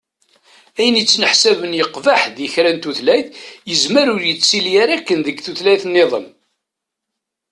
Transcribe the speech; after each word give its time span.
Ayen 0.79 0.99
ittneḥsaben 1.01 1.71
yeqbeḥ 1.77 2.21
di 2.35 2.47
kra 2.53 2.71
n 2.75 2.77
tutlayt, 2.83 3.27
yezmer 3.69 4.07
ur 4.15 4.21
yettili 4.25 4.73
ara 4.83 4.93
akken 4.97 5.19
deg 5.25 5.37
tutlayt-nniḍen. 5.45 6.27